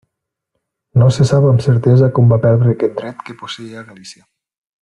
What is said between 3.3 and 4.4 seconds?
posseïa Galícia.